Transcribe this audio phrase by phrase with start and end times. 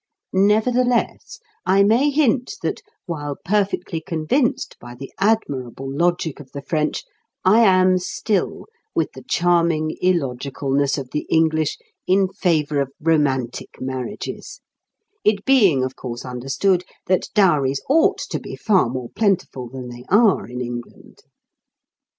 [0.33, 7.03] Nevertheless, I may hint that, while perfectly convinced by the admirable logic of the French,
[7.45, 11.77] I am still, with the charming illogicalness of the English,
[12.07, 14.59] in favour of romantic marriages
[15.23, 20.05] (it being, of course, understood that dowries ought to be far more plentiful than they
[20.09, 21.19] are in England).